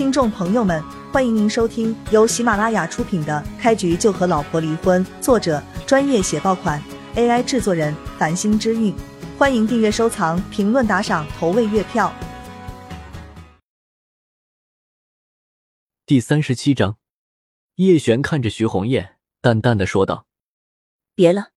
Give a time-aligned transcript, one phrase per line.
[0.00, 6.82] 听众朋友们，欢迎您收听由喜马拉雅出品的《开局就和老婆离婚》，作者专业写爆款
[7.16, 8.96] ，AI 制作人繁星之韵。
[9.36, 12.10] 欢迎订阅、收藏、评论、打赏、投喂月票。
[16.06, 16.96] 第三十七章，
[17.74, 20.24] 叶璇看着徐红艳，淡淡的说道
[21.14, 21.50] ：“别了，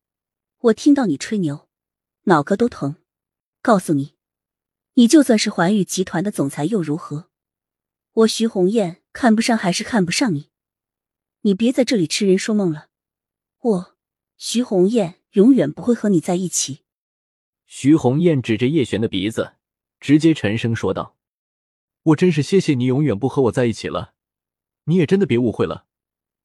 [0.63, 1.69] 我听到你吹牛，
[2.23, 2.97] 脑壳都疼。
[3.61, 4.15] 告诉你，
[4.95, 7.29] 你就算是环宇集团的总裁又如何？
[8.13, 10.49] 我徐红艳看不上还是看不上你？
[11.41, 12.89] 你别在这里痴人说梦了。
[13.59, 13.95] 我
[14.37, 16.81] 徐红艳永远不会和你在一起。”
[17.65, 19.53] 徐红艳指着叶璇的鼻子，
[19.99, 21.15] 直接沉声说道
[22.03, 24.13] ：“我真是谢谢你，永远不和我在一起了。
[24.83, 25.85] 你也真的别误会了，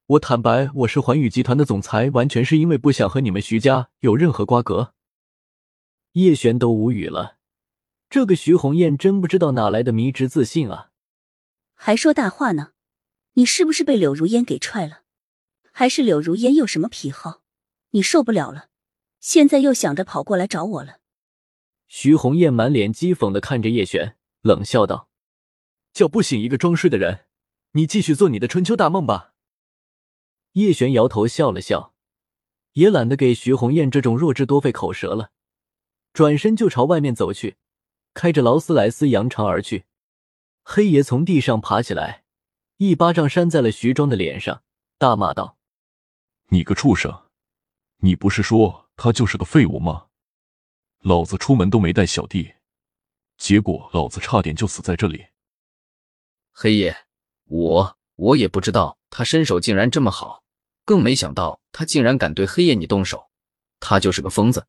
[0.06, 4.94] 我坦白，我是环宇集团的总裁，完全是因为不想和你们徐家有任何瓜葛。”
[6.12, 7.36] 叶璇都无语了，
[8.08, 10.92] 这个徐红艳真不知道哪来的迷之自信啊！
[11.80, 12.72] 还说大话呢？
[13.34, 15.02] 你是不是被柳如烟给踹了？
[15.70, 17.42] 还是柳如烟有什么癖好，
[17.90, 18.68] 你受不了了，
[19.20, 20.98] 现在又想着跑过来找我了？
[21.86, 25.08] 徐红艳满脸讥讽的看着叶璇，冷笑道
[25.94, 27.26] ：“叫不醒一个装睡的人，
[27.72, 29.34] 你继续做你的春秋大梦吧。”
[30.54, 31.94] 叶璇摇头笑了笑，
[32.72, 35.30] 也懒得给徐红艳这种弱智多费口舌了，
[36.12, 37.56] 转身就朝外面走去，
[38.12, 39.84] 开着劳斯莱斯扬长而去。
[40.70, 42.24] 黑爷从地上爬起来，
[42.76, 44.62] 一巴掌扇在了徐庄的脸上，
[44.98, 45.56] 大骂道
[46.52, 47.22] ：“你个畜生！
[48.00, 50.08] 你不是说他就是个废物吗？”
[51.00, 52.52] 老子出门都没带小弟，
[53.38, 55.28] 结果老子差点就死在这里。
[56.52, 56.94] 黑爷，
[57.44, 60.44] 我我也不知道他身手竟然这么好，
[60.84, 63.30] 更没想到他竟然敢对黑爷你动手，
[63.80, 64.66] 他就是个疯子。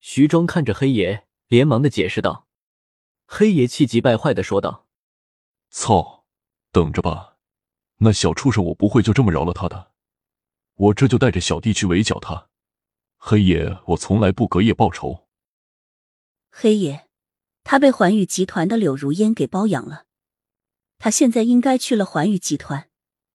[0.00, 2.46] 徐庄看着黑爷，连忙的解释道。
[3.32, 4.88] 黑爷气急败坏的说道
[5.70, 6.24] ：“操，
[6.72, 7.36] 等着吧，
[7.98, 9.92] 那小畜生我不会就这么饶了他的，
[10.74, 12.48] 我这就带着小弟去围剿他。”
[13.16, 15.28] 黑爷，我从来不隔夜报仇。
[16.50, 17.08] 黑爷，
[17.62, 20.06] 他被环宇集团的柳如烟给包养了，
[20.98, 22.90] 他现在应该去了环宇集团，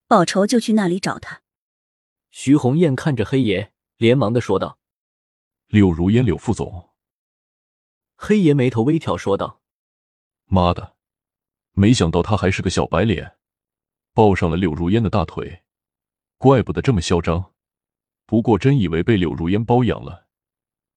[0.06, 1.40] 报仇就去那里找他。
[2.30, 4.78] 徐红艳看着黑爷，连忙的说道
[5.68, 6.90] ：“柳如烟，柳副总。”
[8.14, 9.62] 黑爷眉头微挑，说道
[10.46, 10.96] ：“妈的，
[11.72, 13.36] 没想到他还是个小白脸，
[14.14, 15.64] 抱上了柳如烟的大腿，
[16.38, 17.52] 怪不得这么嚣张。”
[18.26, 20.26] 不过，真以为被柳如烟包养了，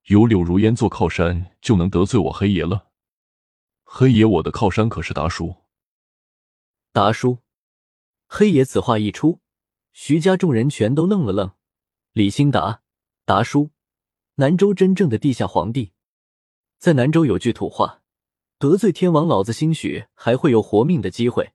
[0.05, 2.89] 有柳如烟做靠山就能得罪我黑爷了？
[3.83, 5.55] 黑爷，我的靠山可是达叔。
[6.91, 7.37] 达叔，
[8.25, 9.41] 黑爷此话一出，
[9.93, 11.51] 徐家众人全都愣了愣。
[12.13, 12.81] 李兴达，
[13.25, 13.69] 达叔，
[14.35, 15.93] 南州真正的地下皇帝，
[16.79, 17.98] 在南州有句土话：
[18.59, 21.53] 得罪天王，老子兴许还会有活命的机会；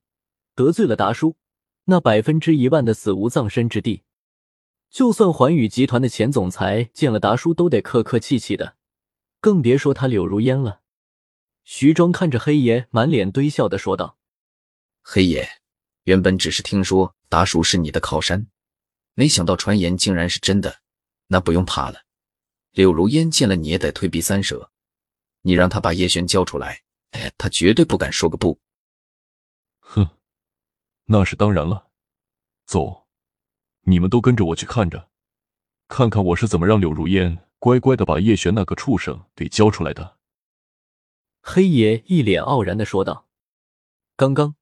[0.54, 1.36] 得罪了达叔，
[1.84, 4.04] 那百分之一万的死无葬身之地。
[4.88, 8.76] 就算环宇集团的前总裁见了达叔都得客客气气的，
[9.42, 10.80] 更别说他柳如烟了。
[11.62, 14.16] 徐庄看着黑爷，满脸堆笑的说道
[15.04, 15.46] ：“黑爷，
[16.04, 18.46] 原本只是听说达叔是你的靠山，
[19.12, 20.80] 没想到传言竟然是真的。
[21.26, 22.04] 那不用怕了，
[22.72, 24.70] 柳如烟见了你也得退避三舍。
[25.42, 26.83] 你让他把叶璇交出来，
[27.38, 28.60] 他绝对不敢说个不。”
[29.80, 30.08] 哼，
[31.06, 31.88] 那是当然了。
[32.66, 33.04] 走。
[33.86, 35.10] 你们都跟着我去看着，
[35.88, 40.16] 看看我是怎么让柳如烟乖乖的把叶璇那个畜生给交出来的。
[41.42, 43.28] 黑爷一脸傲然的说道
[44.16, 44.56] ：“刚刚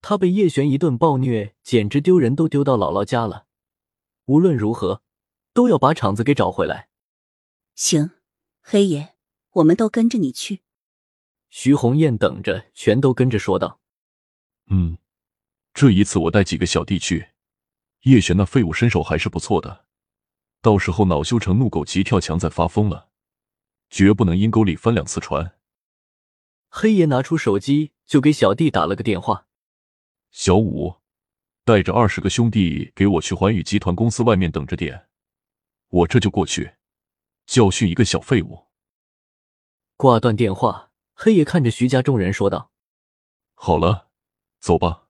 [0.00, 3.46] 他被叶璇一顿暴虐，简直丢人都丢到姥姥家了。
[4.26, 5.02] 无论如何，
[5.52, 6.88] 都要把场子给找回来。”
[7.74, 8.12] 行，
[8.62, 9.16] 黑爷，
[9.54, 10.63] 我们都跟着你去。
[11.56, 13.78] 徐红艳等着，全都跟着说道
[14.70, 14.98] ：“嗯，
[15.72, 17.28] 这一次我带几个小弟去。”
[18.02, 19.86] 叶璇那废物身手还是不错的，
[20.60, 23.08] 到时候恼羞成怒、狗急跳墙再发疯了，
[23.88, 25.56] 绝不能阴沟里翻两次船。
[26.70, 29.46] 黑爷拿出手机就给小弟打了个电话
[30.32, 30.96] ：“小五，
[31.64, 35.06] 带着二十个兄弟给我去环宇集团公司外面等着点，
[35.86, 36.74] 我这就过去
[37.46, 38.66] 教训一个小废物。”
[39.96, 42.70] 挂断电话，黑爷看着徐家众人说道
[43.54, 44.10] ：“好了，
[44.60, 45.06] 走吧，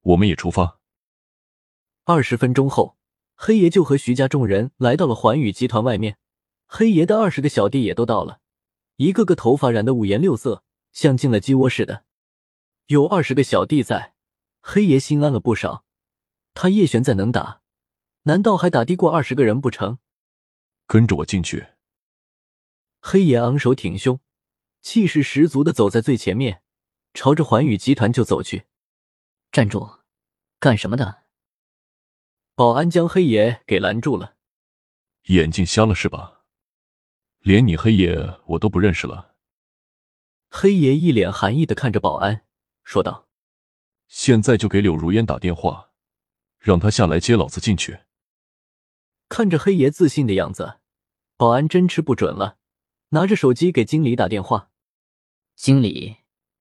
[0.00, 0.80] 我们也出发。”
[2.04, 2.96] 二十分钟后，
[3.34, 6.18] 黑爷就和徐家众人来到了环宇集团外面。
[6.66, 8.40] 黑爷的二十个小弟也都到了，
[8.96, 12.04] 一个个头发染得五颜六色，像进了鸡窝似的。
[12.86, 14.14] 有二十个小弟在，
[14.60, 15.84] 黑爷心安了不少。
[16.54, 17.60] 他叶璇再能打，
[18.22, 19.98] 难道还打得过二十个人不成？
[20.86, 21.68] 跟着我进去。
[23.00, 24.18] 黑爷昂首挺胸，
[24.86, 26.62] 气势十足的走在最前面，
[27.12, 28.66] 朝着环宇集团就走去。
[29.50, 29.98] 站住！
[30.60, 31.24] 干什么的？
[32.54, 34.36] 保安将黑爷给拦住了。
[35.24, 36.44] 眼睛瞎了是吧？
[37.40, 39.34] 连你黑爷我都不认识了。
[40.50, 42.46] 黑爷一脸寒意的看着保安，
[42.84, 43.26] 说道
[44.06, 45.90] ：“现在就给柳如烟打电话，
[46.60, 48.02] 让他下来接老子进去。”
[49.28, 50.78] 看着黑爷自信的样子，
[51.36, 52.58] 保安真吃不准了，
[53.08, 54.70] 拿着手机给经理打电话
[55.56, 56.18] ：“经理，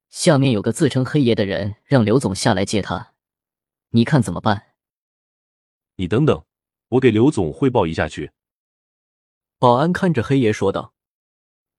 [0.10, 3.14] 下面有个自称黑爷的人，让刘总下来接他，
[3.90, 4.74] 你看怎么办？”
[5.98, 6.46] 你等等，
[6.88, 8.32] 我给刘总汇报一下去。
[9.60, 10.94] 保安看着黑爷说道：“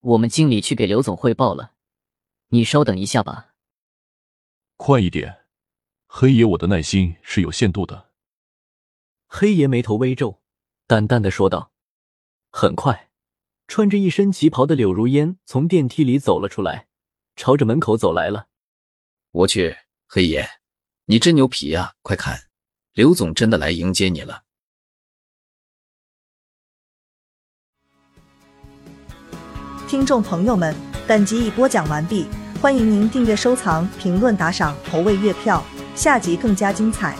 [0.00, 1.72] 我们经理去给刘总汇报了，
[2.48, 3.54] 你稍等一下吧。”
[4.76, 5.46] 快一点，
[6.06, 8.10] 黑爷，我的耐心是有限度的。
[9.26, 10.42] 黑爷眉头微皱，
[10.86, 11.72] 淡淡的说道
[12.52, 13.10] ：“很快，
[13.66, 16.88] 穿着一身旗袍的柳如烟从电梯里走了出来，
[17.36, 18.46] 朝着门口走来了。
[19.30, 19.76] 我去，
[20.08, 20.48] 黑爷，
[21.04, 21.92] 你真牛皮啊！
[22.02, 22.48] 快看，
[22.94, 24.42] 刘总真的来迎接你了。”
[29.86, 30.74] 听众朋友们，
[31.06, 32.26] 本集已播讲完毕，
[32.60, 35.62] 欢迎您订阅、收藏、评论、打赏、投喂月票，
[35.94, 37.16] 下集更加精彩。